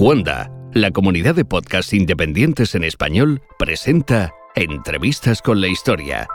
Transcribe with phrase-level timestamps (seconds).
[0.00, 6.26] Cuanda, la comunidad de podcasts independientes en español, presenta Entrevistas con la Historia.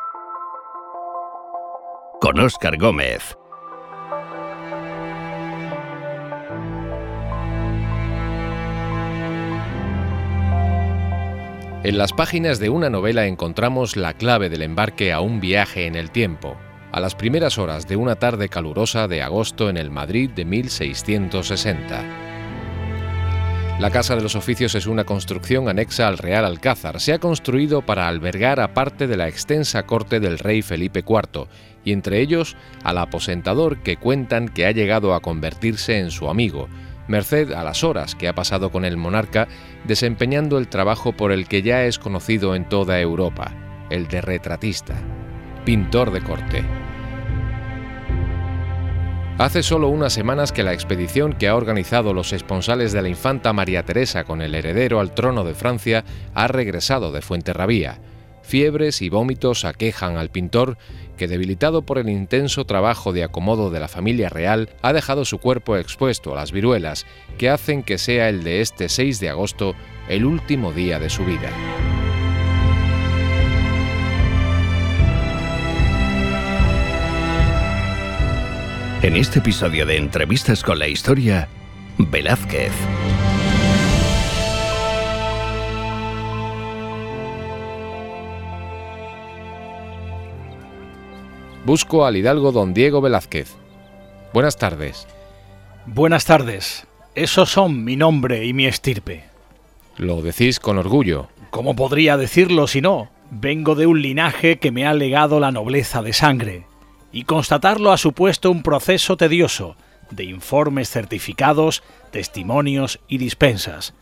[2.22, 3.36] Con Óscar Gómez.
[11.84, 15.96] En las páginas de una novela encontramos la clave del embarque a un viaje en
[15.96, 16.56] el tiempo,
[16.92, 22.25] a las primeras horas de una tarde calurosa de agosto en el Madrid de 1660.
[23.80, 27.02] La Casa de los Oficios es una construcción anexa al Real Alcázar.
[27.02, 31.48] Se ha construido para albergar a parte de la extensa corte del rey Felipe IV,
[31.84, 36.70] y entre ellos al aposentador que cuentan que ha llegado a convertirse en su amigo,
[37.10, 39.50] merced a las horas que ha pasado con el monarca
[39.84, 43.52] desempeñando el trabajo por el que ya es conocido en toda Europa,
[43.90, 44.96] el de retratista,
[45.66, 46.85] pintor de corte.
[49.38, 53.52] Hace solo unas semanas que la expedición que ha organizado los esponsales de la infanta
[53.52, 58.00] María Teresa con el heredero al trono de Francia ha regresado de Fuenterrabía.
[58.44, 60.78] Fiebres y vómitos aquejan al pintor,
[61.18, 65.40] que debilitado por el intenso trabajo de acomodo de la familia real, ha dejado su
[65.40, 67.06] cuerpo expuesto a las viruelas,
[67.38, 69.76] que hacen que sea el de este 6 de agosto
[70.08, 71.50] el último día de su vida.
[79.06, 81.48] En este episodio de Entrevistas con la Historia,
[82.00, 82.72] Velázquez.
[91.66, 93.54] Busco al hidalgo don Diego Velázquez.
[94.34, 95.06] Buenas tardes.
[95.86, 96.88] Buenas tardes.
[97.14, 99.26] Esos son mi nombre y mi estirpe.
[99.98, 101.28] Lo decís con orgullo.
[101.52, 103.12] ¿Cómo podría decirlo si no?
[103.30, 106.66] Vengo de un linaje que me ha legado la nobleza de sangre,
[107.16, 109.78] y constatarlo ha supuesto un proceso tedioso,
[110.12, 113.94] de informes certificados, testimonios y dispensas.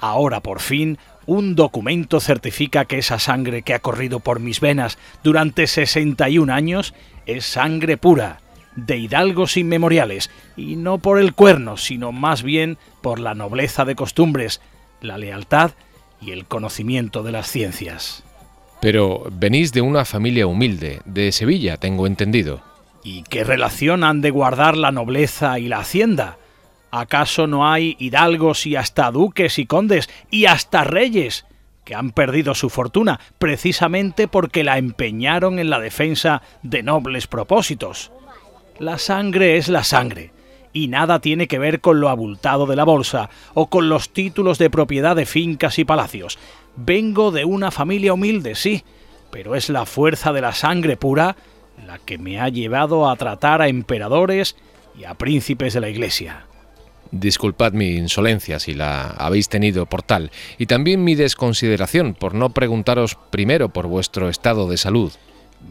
[0.00, 4.98] Ahora por fin un documento certifica que esa sangre que ha corrido por mis venas
[5.22, 6.92] durante 61 años
[7.24, 8.40] es sangre pura,
[8.74, 13.94] de hidalgos inmemoriales, y no por el cuerno, sino más bien por la nobleza de
[13.94, 14.60] costumbres,
[15.00, 15.70] la lealtad
[16.20, 18.24] y el conocimiento de las ciencias.
[18.80, 22.62] Pero venís de una familia humilde, de Sevilla, tengo entendido.
[23.04, 26.38] ¿Y qué relación han de guardar la nobleza y la hacienda?
[26.90, 31.46] ¿Acaso no hay hidalgos y hasta duques y condes y hasta reyes
[31.84, 38.12] que han perdido su fortuna precisamente porque la empeñaron en la defensa de nobles propósitos?
[38.78, 40.32] La sangre es la sangre,
[40.72, 44.58] y nada tiene que ver con lo abultado de la bolsa o con los títulos
[44.58, 46.38] de propiedad de fincas y palacios.
[46.76, 48.84] Vengo de una familia humilde, sí,
[49.30, 51.36] pero es la fuerza de la sangre pura
[51.86, 54.56] la que me ha llevado a tratar a emperadores
[54.98, 56.46] y a príncipes de la Iglesia.
[57.10, 62.50] Disculpad mi insolencia si la habéis tenido por tal, y también mi desconsideración por no
[62.50, 65.12] preguntaros primero por vuestro estado de salud.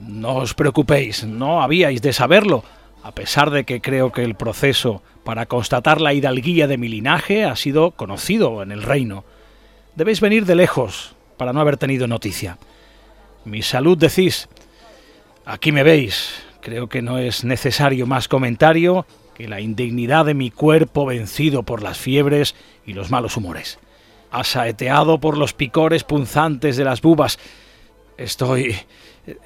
[0.05, 2.63] No os preocupéis, no habíais de saberlo,
[3.03, 7.45] a pesar de que creo que el proceso para constatar la hidalguía de mi linaje
[7.45, 9.23] ha sido conocido en el reino.
[9.99, 12.57] Debéis venir de lejos para no haber tenido noticia.
[13.43, 14.47] Mi salud decís.
[15.43, 16.41] Aquí me veis.
[16.61, 19.05] Creo que no es necesario más comentario
[19.35, 22.55] que la indignidad de mi cuerpo vencido por las fiebres
[22.85, 23.77] y los malos humores.
[24.31, 27.37] Asaeteado por los picores punzantes de las bubas.
[28.15, 28.77] Estoy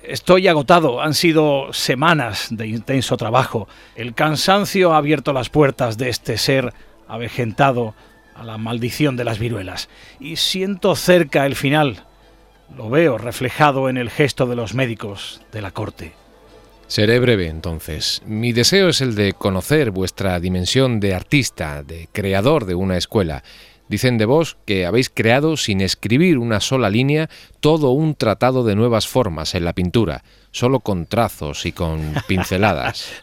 [0.04, 3.68] Estoy agotado, han sido semanas de intenso trabajo.
[3.96, 6.76] El cansancio ha abierto las puertas de este ser
[7.08, 7.96] avejentado
[8.36, 9.90] a la maldición de las viruelas.
[10.20, 12.04] Y siento cerca el final.
[12.76, 16.14] Lo veo reflejado en el gesto de los médicos de la corte.
[16.88, 18.22] Seré breve entonces.
[18.26, 23.44] Mi deseo es el de conocer vuestra dimensión de artista, de creador de una escuela.
[23.94, 28.76] Dicen de vos que habéis creado sin escribir una sola línea todo un tratado de
[28.76, 33.14] nuevas formas en la pintura, solo con trazos y con pinceladas.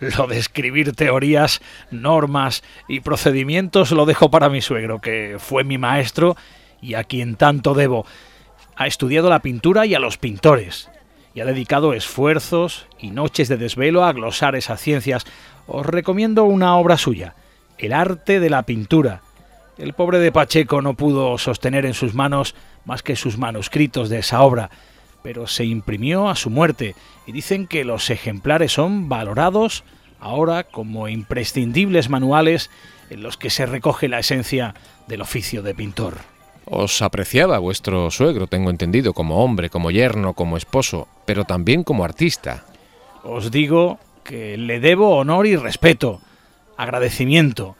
[0.00, 1.60] lo de escribir teorías,
[1.92, 6.36] normas y procedimientos lo dejo para mi suegro, que fue mi maestro
[6.82, 8.04] y a quien tanto debo.
[8.74, 10.90] Ha estudiado la pintura y a los pintores,
[11.32, 15.26] y ha dedicado esfuerzos y noches de desvelo a glosar esas ciencias.
[15.68, 17.36] Os recomiendo una obra suya,
[17.78, 19.22] El arte de la pintura,
[19.78, 22.54] el pobre de Pacheco no pudo sostener en sus manos
[22.84, 24.70] más que sus manuscritos de esa obra,
[25.22, 26.94] pero se imprimió a su muerte
[27.26, 29.84] y dicen que los ejemplares son valorados
[30.20, 32.70] ahora como imprescindibles manuales
[33.10, 34.74] en los que se recoge la esencia
[35.06, 36.18] del oficio de pintor.
[36.64, 42.04] Os apreciaba vuestro suegro, tengo entendido, como hombre, como yerno, como esposo, pero también como
[42.04, 42.64] artista.
[43.22, 46.20] Os digo que le debo honor y respeto,
[46.76, 47.76] agradecimiento,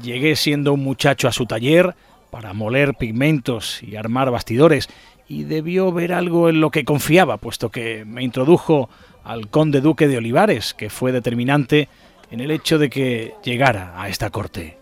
[0.00, 1.94] Llegué siendo un muchacho a su taller
[2.30, 4.88] para moler pigmentos y armar bastidores,
[5.28, 8.88] y debió ver algo en lo que confiaba, puesto que me introdujo
[9.24, 11.88] al conde duque de Olivares, que fue determinante
[12.30, 14.78] en el hecho de que llegara a esta corte.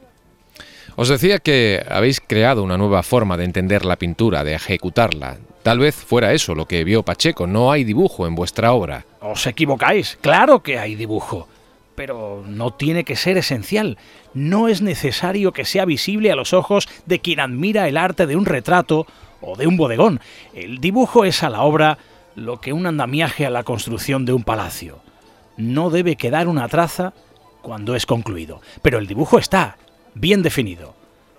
[0.96, 5.38] Os decía que habéis creado una nueva forma de entender la pintura, de ejecutarla.
[5.62, 9.04] Tal vez fuera eso lo que vio Pacheco, no hay dibujo en vuestra obra.
[9.20, 11.48] Os equivocáis, claro que hay dibujo,
[11.94, 13.98] pero no tiene que ser esencial.
[14.34, 18.36] No es necesario que sea visible a los ojos de quien admira el arte de
[18.36, 19.06] un retrato
[19.40, 20.20] o de un bodegón.
[20.54, 21.98] El dibujo es a la obra
[22.34, 25.00] lo que un andamiaje a la construcción de un palacio.
[25.56, 27.12] No debe quedar una traza
[27.62, 29.76] cuando es concluido, pero el dibujo está
[30.14, 30.94] bien definido.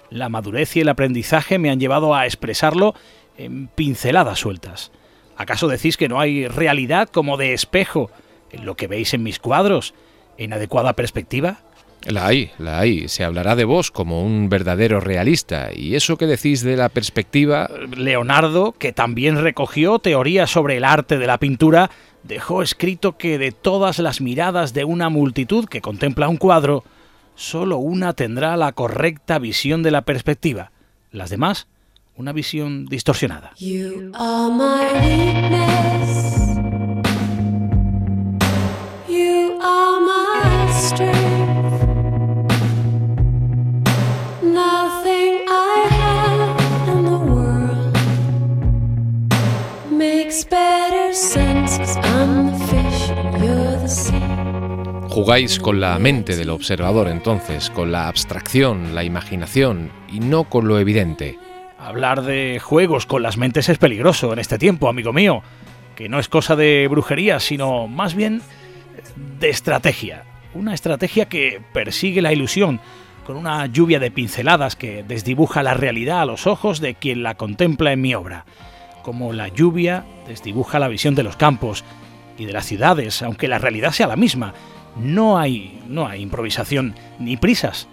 [0.09, 2.93] La madurez y el aprendizaje me han llevado a expresarlo
[3.37, 4.91] en pinceladas sueltas.
[5.37, 8.11] ¿Acaso decís que no hay realidad como de espejo
[8.51, 9.93] en lo que veis en mis cuadros,
[10.43, 11.59] en adecuada perspectiva?
[12.05, 13.07] La hay, la hay.
[13.07, 15.69] Se hablará de vos como un verdadero realista.
[15.73, 17.69] ¿Y eso que decís de la perspectiva?
[17.95, 21.91] Leonardo, que también recogió teorías sobre el arte de la pintura,
[22.23, 26.83] dejó escrito que de todas las miradas de una multitud que contempla un cuadro,
[27.35, 30.71] solo una tendrá la correcta visión de la perspectiva.
[31.11, 31.67] Las demás,
[32.15, 33.51] una visión distorsionada.
[55.21, 60.67] Jugáis con la mente del observador entonces, con la abstracción, la imaginación y no con
[60.67, 61.37] lo evidente.
[61.77, 65.43] Hablar de juegos con las mentes es peligroso en este tiempo, amigo mío,
[65.95, 68.41] que no es cosa de brujería, sino más bien
[69.39, 70.23] de estrategia.
[70.55, 72.81] Una estrategia que persigue la ilusión,
[73.23, 77.35] con una lluvia de pinceladas que desdibuja la realidad a los ojos de quien la
[77.35, 78.45] contempla en mi obra,
[79.03, 81.83] como la lluvia desdibuja la visión de los campos
[82.39, 84.55] y de las ciudades, aunque la realidad sea la misma,
[84.95, 87.87] no hay, no hay improvisación ni prisas,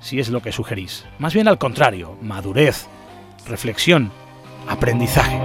[0.00, 1.04] si es lo que sugerís.
[1.18, 2.86] Más bien al contrario, madurez,
[3.46, 4.10] reflexión,
[4.68, 5.40] aprendizaje.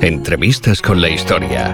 [0.00, 1.72] Entrevistas con la historia.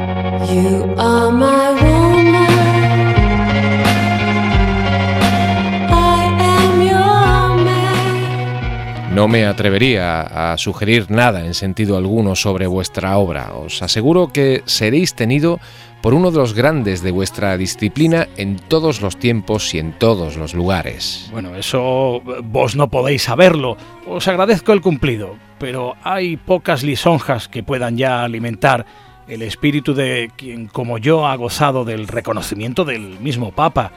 [9.18, 13.52] No me atrevería a sugerir nada en sentido alguno sobre vuestra obra.
[13.52, 15.58] Os aseguro que seréis tenido
[16.00, 20.36] por uno de los grandes de vuestra disciplina en todos los tiempos y en todos
[20.36, 21.28] los lugares.
[21.32, 23.76] Bueno, eso vos no podéis saberlo.
[24.06, 28.86] Os agradezco el cumplido, pero hay pocas lisonjas que puedan ya alimentar
[29.26, 33.90] el espíritu de quien como yo ha gozado del reconocimiento del mismo Papa,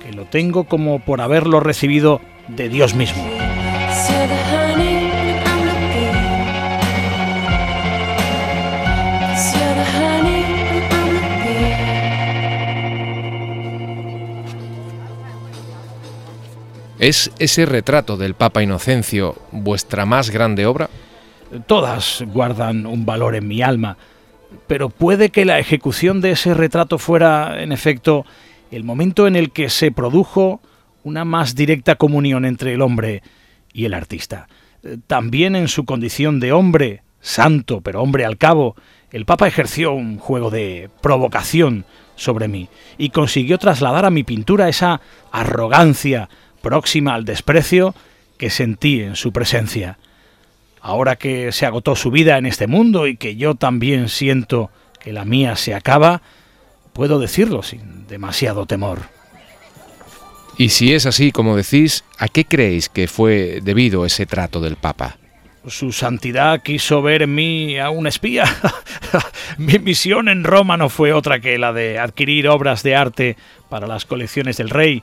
[0.00, 3.49] que lo tengo como por haberlo recibido de Dios mismo.
[17.00, 20.90] ¿Es ese retrato del Papa Inocencio vuestra más grande obra?
[21.66, 23.96] Todas guardan un valor en mi alma,
[24.66, 28.26] pero puede que la ejecución de ese retrato fuera, en efecto,
[28.70, 30.60] el momento en el que se produjo
[31.02, 33.22] una más directa comunión entre el hombre
[33.72, 34.46] y el artista.
[35.06, 38.76] También en su condición de hombre, santo, pero hombre al cabo,
[39.10, 44.68] el Papa ejerció un juego de provocación sobre mí y consiguió trasladar a mi pintura
[44.68, 45.00] esa
[45.32, 46.28] arrogancia
[46.62, 47.94] próxima al desprecio
[48.38, 49.98] que sentí en su presencia.
[50.80, 55.12] Ahora que se agotó su vida en este mundo y que yo también siento que
[55.12, 56.22] la mía se acaba,
[56.92, 59.00] puedo decirlo sin demasiado temor.
[60.56, 64.76] Y si es así como decís, ¿a qué creéis que fue debido ese trato del
[64.76, 65.16] Papa?
[65.66, 68.44] Su santidad quiso ver en mí a un espía.
[69.58, 73.36] Mi misión en Roma no fue otra que la de adquirir obras de arte
[73.68, 75.02] para las colecciones del rey,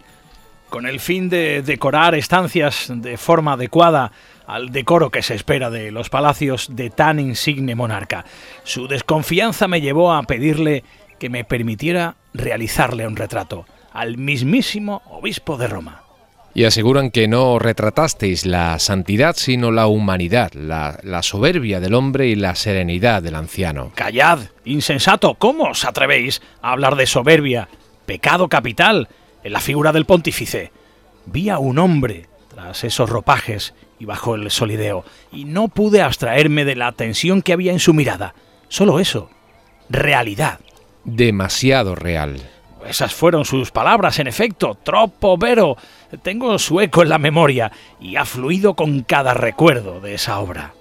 [0.69, 4.12] con el fin de decorar estancias de forma adecuada
[4.45, 8.25] al decoro que se espera de los palacios de tan insigne monarca.
[8.63, 10.83] Su desconfianza me llevó a pedirle
[11.19, 16.03] que me permitiera realizarle un retrato al mismísimo obispo de Roma.
[16.53, 22.27] Y aseguran que no retratasteis la santidad, sino la humanidad, la, la, soberbia del hombre
[22.27, 23.91] y la serenidad del anciano.
[23.93, 27.69] Callad, insensato, ¿cómo os atrevéis a hablar de soberbia?
[28.07, 29.07] Pecado capital
[29.44, 30.72] en la figura del pontífice,
[31.25, 36.65] vi a un hombre tras esos ropajes y bajo el solideo, y no pude abstraerme
[36.65, 38.34] de la tensión que había en su mirada.
[38.67, 39.29] Solo eso.
[39.89, 40.60] Realidad.
[41.03, 42.41] Demasiado real.
[42.88, 44.77] Esas fueron sus palabras, en efecto.
[44.82, 45.77] Troppo vero.
[46.22, 50.74] Tengo su eco en la memoria y ha fluido con cada recuerdo de esa obra.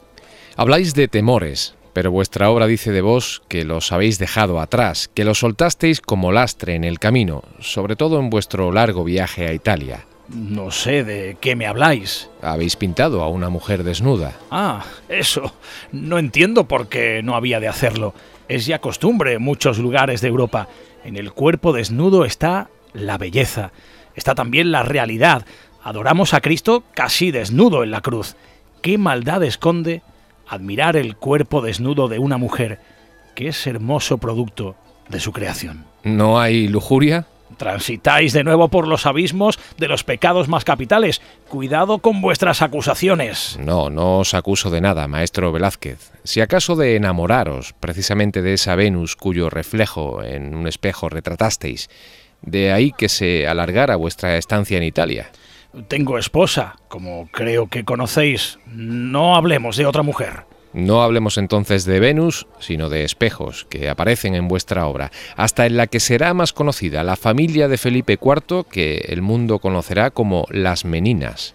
[0.57, 5.25] Habláis de temores, pero vuestra obra dice de vos que los habéis dejado atrás, que
[5.25, 10.05] los soltasteis como lastre en el camino, sobre todo en vuestro largo viaje a Italia.
[10.29, 12.29] No sé de qué me habláis.
[12.43, 14.35] Habéis pintado a una mujer desnuda.
[14.51, 15.55] Ah, eso.
[15.91, 18.13] No entiendo por qué no había de hacerlo.
[18.47, 20.69] Es ya costumbre en muchos lugares de Europa.
[21.03, 23.73] En el cuerpo desnudo está la belleza.
[24.15, 25.47] Está también la realidad.
[25.83, 28.37] Adoramos a Cristo casi desnudo en la cruz.
[28.83, 30.03] ¿Qué maldad esconde
[30.49, 32.81] admirar el cuerpo desnudo de una mujer,
[33.35, 34.77] que es hermoso producto
[35.09, 35.85] de su creación?
[36.05, 37.27] ¿No hay lujuria?
[37.57, 41.23] Transitáis de nuevo por los abismos de los pecados más capitales.
[41.49, 43.57] Cuidado con vuestras acusaciones.
[43.61, 46.11] No, no os acuso de nada, maestro Velázquez.
[46.25, 51.89] Si acaso de enamoraros precisamente de esa Venus cuyo reflejo en un espejo retratasteis,
[52.43, 55.31] de ahí que se alargara vuestra estancia en Italia.
[55.89, 58.59] Tengo esposa, como creo que conocéis.
[58.67, 60.45] No hablemos de otra mujer.
[60.73, 65.77] No hablemos entonces de Venus, sino de espejos que aparecen en vuestra obra, hasta en
[65.77, 70.47] la que será más conocida la familia de Felipe IV que el mundo conocerá como
[70.51, 71.55] las Meninas.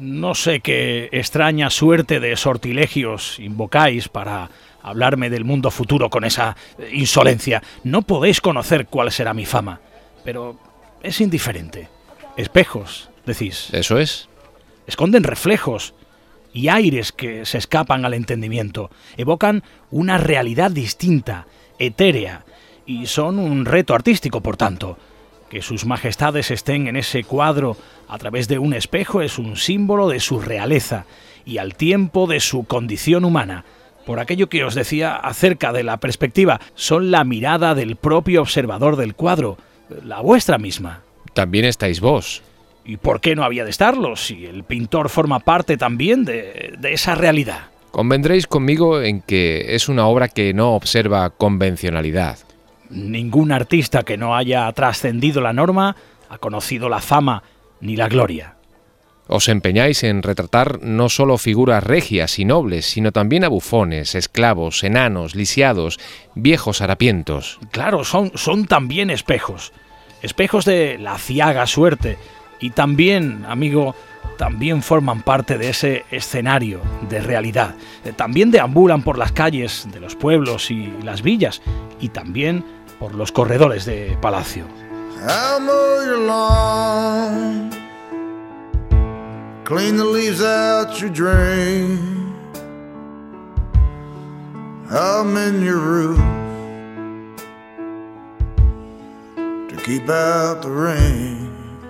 [0.00, 4.50] No sé qué extraña suerte de sortilegios invocáis para
[4.82, 6.56] hablarme del mundo futuro con esa
[6.92, 7.62] insolencia.
[7.82, 9.80] No podéis conocer cuál será mi fama,
[10.24, 10.58] pero
[11.02, 11.88] es indiferente.
[12.36, 13.68] Espejos, decís.
[13.72, 14.28] Eso es.
[14.86, 15.94] Esconden reflejos,
[16.54, 18.90] y aires que se escapan al entendimiento.
[19.18, 21.46] Evocan una realidad distinta,
[21.78, 22.44] etérea,
[22.86, 24.96] y son un reto artístico, por tanto.
[25.50, 27.76] Que sus majestades estén en ese cuadro
[28.08, 31.04] a través de un espejo es un símbolo de su realeza
[31.44, 33.64] y al tiempo de su condición humana.
[34.06, 38.96] Por aquello que os decía acerca de la perspectiva, son la mirada del propio observador
[38.96, 39.58] del cuadro,
[40.04, 41.02] la vuestra misma.
[41.32, 42.42] También estáis vos.
[42.84, 46.92] ¿Y por qué no había de estarlo si el pintor forma parte también de, de
[46.92, 47.68] esa realidad?
[47.90, 52.38] Convendréis conmigo en que es una obra que no observa convencionalidad.
[52.90, 55.96] Ningún artista que no haya trascendido la norma
[56.28, 57.42] ha conocido la fama
[57.80, 58.56] ni la gloria.
[59.26, 64.84] Os empeñáis en retratar no solo figuras regias y nobles, sino también a bufones, esclavos,
[64.84, 65.98] enanos, lisiados,
[66.34, 67.58] viejos harapientos.
[67.70, 69.72] Claro, son, son también espejos.
[70.20, 72.18] Espejos de la ciaga suerte,
[72.64, 73.94] y también, amigo,
[74.38, 76.80] también forman parte de ese escenario
[77.10, 77.74] de realidad.
[78.06, 81.60] Eh, también deambulan por las calles de los pueblos y las villas
[82.00, 82.64] y también
[82.98, 84.64] por los corredores de palacio.
[89.64, 91.98] Clean the leaves out your drain.
[95.62, 96.18] your roof
[99.68, 101.43] to keep out the rain.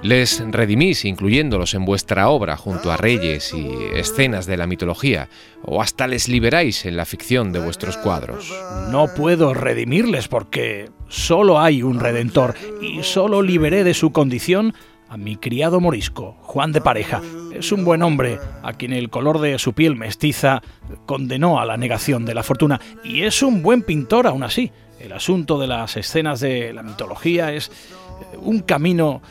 [0.05, 5.31] Les redimís incluyéndolos en vuestra obra junto a reyes y escenas de la mitología,
[5.63, 8.53] o hasta les liberáis en la ficción de vuestros cuadros.
[8.91, 14.75] No puedo redimirles porque solo hay un redentor y solo liberé de su condición
[15.09, 17.23] a mi criado morisco, Juan de Pareja.
[17.55, 20.61] Es un buen hombre a quien el color de su piel mestiza
[21.07, 24.71] condenó a la negación de la fortuna y es un buen pintor aún así.
[25.01, 27.73] El asunto de las escenas de la mitología es
[28.37, 29.23] un camino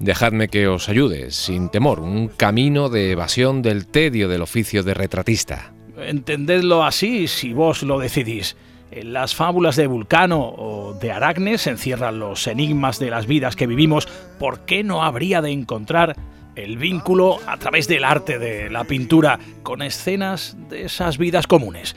[0.00, 4.94] Dejadme que os ayude, sin temor, un camino de evasión del tedio del oficio de
[4.94, 5.74] retratista.
[5.98, 8.56] Entendedlo así si vos lo decidís.
[8.90, 13.56] En las fábulas de Vulcano o de Aracne se encierran los enigmas de las vidas
[13.56, 14.08] que vivimos.
[14.38, 16.16] ¿Por qué no habría de encontrar
[16.56, 21.94] el vínculo a través del arte de la pintura con escenas de esas vidas comunes?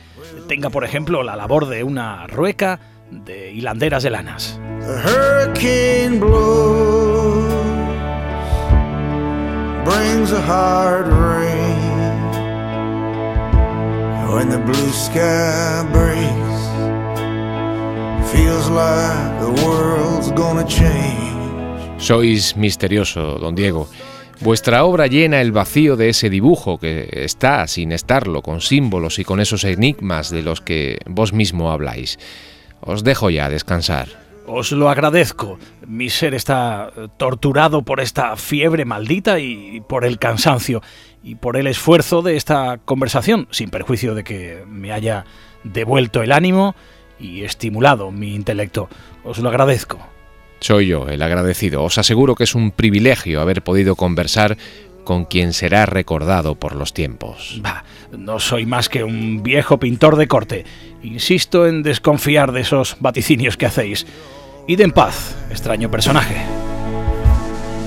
[0.50, 4.60] Tenga, por ejemplo, la labor de una rueca de hilanderas de lanas.
[21.98, 23.90] Sois misterioso, don Diego.
[24.40, 29.26] Vuestra obra llena el vacío de ese dibujo que está, sin estarlo, con símbolos y
[29.26, 32.18] con esos enigmas de los que vos mismo habláis.
[32.80, 34.23] Os dejo ya descansar.
[34.46, 35.58] Os lo agradezco.
[35.88, 40.82] Mi ser está torturado por esta fiebre maldita y por el cansancio
[41.24, 45.26] y por el esfuerzo de esta conversación, sin perjuicio de que me haya
[45.64, 46.76] devuelto el ánimo
[47.20, 48.90] y estimulado mi intelecto.
[49.24, 50.00] Os lo agradezco.
[50.60, 51.84] Soy yo el agradecido.
[51.84, 54.58] Os aseguro que es un privilegio haber podido conversar
[55.04, 57.60] con quien será recordado por los tiempos.
[57.62, 60.66] Bah, no soy más que un viejo pintor de corte.
[61.02, 64.06] Insisto en desconfiar de esos vaticinios que hacéis.
[64.68, 66.38] Id en paz, extraño personaje.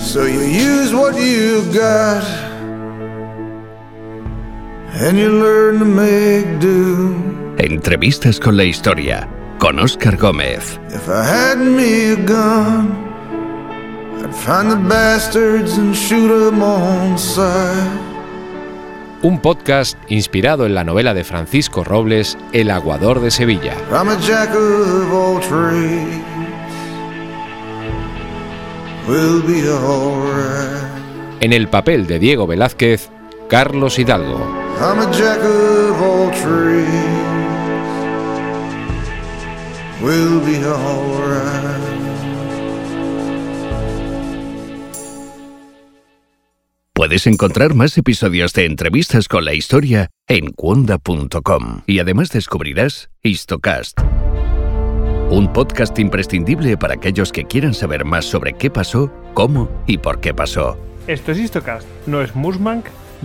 [0.00, 2.22] So you use what you got
[5.00, 7.14] and you learn to make do.
[7.58, 10.78] Entrevistas con la historia con Oscar Gómez.
[10.90, 13.05] If I had me a gun,
[19.22, 23.74] Un podcast inspirado en la novela de Francisco Robles, El aguador de Sevilla.
[31.40, 33.10] En el papel de Diego Velázquez,
[33.48, 34.40] Carlos Hidalgo.
[40.02, 41.65] We'll be alright.
[47.06, 54.00] Puedes encontrar más episodios de entrevistas con la historia en cuonda.com y además descubrirás Histocast,
[55.30, 60.18] un podcast imprescindible para aquellos que quieran saber más sobre qué pasó, cómo y por
[60.18, 60.76] qué pasó.
[61.06, 62.86] Esto es Histocast, no es Musmank,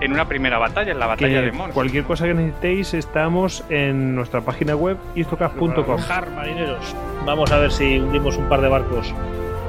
[0.00, 1.74] en una primera batalla, en la batalla Que de Mons.
[1.74, 5.84] cualquier cosa que necesitéis, estamos en nuestra página web histocast.com.
[5.86, 6.94] Bajar, marineros.
[7.24, 9.12] Vamos a ver si hundimos un par de barcos.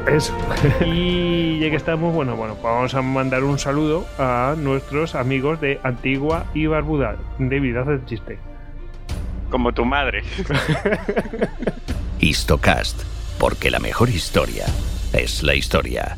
[0.07, 0.33] Eso.
[0.85, 5.59] y ya que estamos, bueno, bueno, pues vamos a mandar un saludo a nuestros amigos
[5.61, 7.15] de Antigua y Barbuda.
[7.37, 8.39] David, haz el chiste.
[9.49, 10.23] Como tu madre.
[12.19, 13.01] Histocast,
[13.39, 14.65] porque la mejor historia
[15.13, 16.17] es la historia.